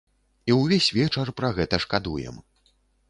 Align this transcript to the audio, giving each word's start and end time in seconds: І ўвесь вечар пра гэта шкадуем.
І 0.51 0.53
ўвесь 0.59 0.87
вечар 0.99 1.31
пра 1.41 1.53
гэта 1.59 1.81
шкадуем. 1.85 2.41